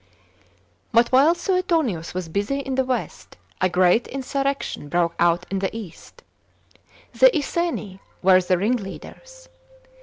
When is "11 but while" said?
0.93-1.35